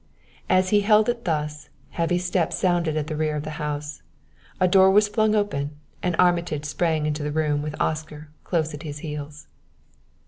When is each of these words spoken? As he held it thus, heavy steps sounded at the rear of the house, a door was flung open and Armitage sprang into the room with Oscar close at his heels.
As 0.49 0.69
he 0.69 0.79
held 0.81 1.09
it 1.09 1.25
thus, 1.25 1.69
heavy 1.91 2.17
steps 2.17 2.57
sounded 2.57 2.97
at 2.97 3.05
the 3.05 3.15
rear 3.15 3.35
of 3.35 3.43
the 3.43 3.51
house, 3.61 4.01
a 4.59 4.67
door 4.67 4.89
was 4.89 5.07
flung 5.07 5.35
open 5.35 5.77
and 6.01 6.15
Armitage 6.17 6.65
sprang 6.65 7.05
into 7.05 7.21
the 7.21 7.31
room 7.31 7.61
with 7.61 7.79
Oscar 7.79 8.29
close 8.43 8.73
at 8.73 8.81
his 8.81 8.97
heels. 9.05 9.45